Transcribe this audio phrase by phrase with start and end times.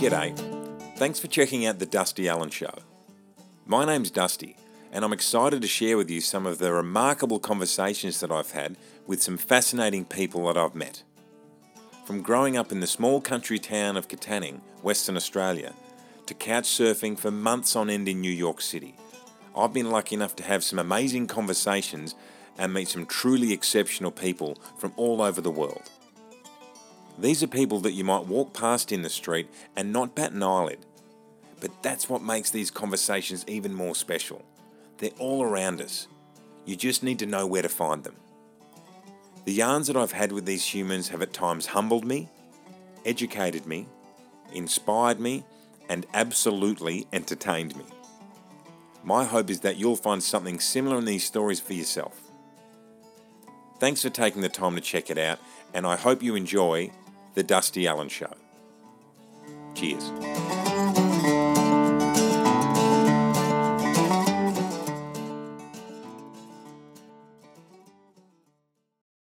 [0.00, 0.34] G'day.
[0.96, 2.72] Thanks for checking out the Dusty Allen Show.
[3.66, 4.56] My name's Dusty,
[4.90, 8.78] and I'm excited to share with you some of the remarkable conversations that I've had
[9.06, 11.02] with some fascinating people that I've met.
[12.06, 15.74] From growing up in the small country town of Katanning, Western Australia,
[16.24, 18.94] to couch surfing for months on end in New York City,
[19.54, 22.14] I've been lucky enough to have some amazing conversations
[22.56, 25.90] and meet some truly exceptional people from all over the world.
[27.20, 30.42] These are people that you might walk past in the street and not bat an
[30.42, 30.78] eyelid.
[31.60, 34.42] But that's what makes these conversations even more special.
[34.96, 36.08] They're all around us.
[36.64, 38.16] You just need to know where to find them.
[39.44, 42.30] The yarns that I've had with these humans have at times humbled me,
[43.04, 43.86] educated me,
[44.54, 45.44] inspired me,
[45.90, 47.84] and absolutely entertained me.
[49.04, 52.18] My hope is that you'll find something similar in these stories for yourself.
[53.78, 55.38] Thanks for taking the time to check it out,
[55.74, 56.90] and I hope you enjoy
[57.34, 58.34] The Dusty Allen Show.
[59.74, 60.10] Cheers.